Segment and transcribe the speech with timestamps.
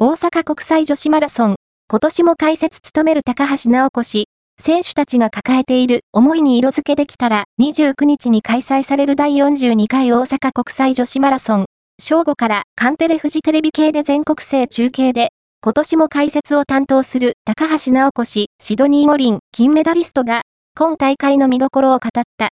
[0.00, 1.56] 大阪国際女子マラソン、
[1.90, 4.28] 今年も解説務める高橋直子氏、
[4.62, 11.66] 選手たちが抱えている思いに色付けできたら29日に開催される第42回大阪国際女子マラソン、
[12.00, 15.30] 正午からカンテレフジテレビ系で全国制中継で、
[15.62, 20.42] 今年も解説を担当する高橋直子氏、シドニー五輪金メダリストが、
[20.76, 22.46] 今大会の見どころを語った。